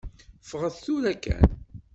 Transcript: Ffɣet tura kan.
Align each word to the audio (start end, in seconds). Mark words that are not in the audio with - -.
Ffɣet 0.49 0.75
tura 0.83 1.13
kan. 1.23 1.49